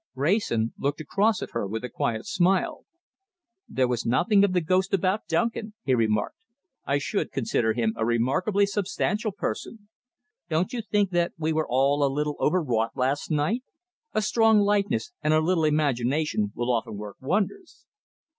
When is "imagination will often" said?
15.65-16.97